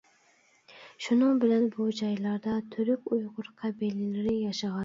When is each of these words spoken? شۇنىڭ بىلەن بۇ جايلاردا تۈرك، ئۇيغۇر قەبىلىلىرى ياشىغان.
شۇنىڭ 1.07 1.41
بىلەن 1.43 1.69
بۇ 1.77 1.87
جايلاردا 2.01 2.57
تۈرك، 2.75 3.15
ئۇيغۇر 3.17 3.55
قەبىلىلىرى 3.63 4.39
ياشىغان. 4.43 4.79